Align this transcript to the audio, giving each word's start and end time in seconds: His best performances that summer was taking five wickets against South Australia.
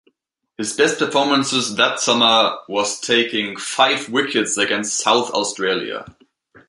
His 0.57 0.73
best 0.73 0.97
performances 0.97 1.75
that 1.75 1.99
summer 1.99 2.57
was 2.67 2.99
taking 2.99 3.55
five 3.55 4.09
wickets 4.09 4.57
against 4.57 4.97
South 4.97 5.29
Australia. 5.29 6.07